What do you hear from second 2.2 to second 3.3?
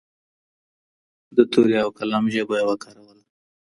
ژبه یې وکاروله